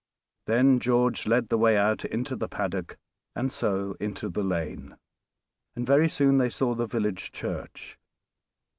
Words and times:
Then 0.47 0.79
George 0.79 1.27
led 1.27 1.49
the 1.49 1.59
way 1.59 1.77
out 1.77 2.03
into 2.05 2.35
the 2.35 2.47
paddock, 2.47 2.97
and 3.35 3.51
so 3.51 3.95
into 3.99 4.29
the 4.29 4.41
lane, 4.41 4.97
and 5.75 5.85
very 5.85 6.09
soon 6.09 6.39
they 6.39 6.49
saw 6.49 6.73
the 6.73 6.87
village 6.87 7.31
church. 7.31 7.99